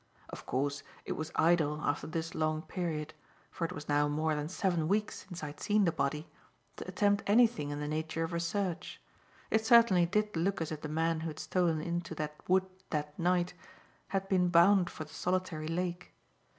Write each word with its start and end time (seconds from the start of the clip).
Of 0.29 0.47
course, 0.47 0.81
it 1.05 1.11
was 1.11 1.31
idle, 1.35 1.79
after 1.81 2.07
this 2.07 2.33
long 2.33 2.63
period 2.63 3.13
for 3.51 3.65
it 3.65 3.71
was 3.71 3.87
now 3.87 4.07
more 4.07 4.33
than 4.33 4.49
seven 4.49 4.87
weeks 4.87 5.17
since 5.27 5.43
I 5.43 5.53
had 5.53 5.59
seen 5.59 5.85
the 5.85 5.91
body 5.91 6.27
to 6.77 6.87
attempt 6.87 7.23
anything 7.29 7.69
in 7.69 7.79
the 7.79 7.87
nature 7.87 8.23
of 8.23 8.33
a 8.33 8.39
search. 8.39 8.99
It 9.51 9.63
certainly 9.63 10.07
did 10.07 10.35
look 10.35 10.59
as 10.59 10.71
if 10.71 10.81
the 10.81 10.89
man 10.89 11.19
who 11.19 11.27
had 11.27 11.37
stolen 11.37 11.81
into 11.81 12.15
that 12.15 12.33
wood 12.47 12.65
that 12.89 13.19
night 13.19 13.53
had 14.07 14.27
been 14.27 14.49
bound 14.49 14.89
for 14.89 15.03
the 15.03 15.13
solitary 15.13 15.67
lake. 15.67 16.11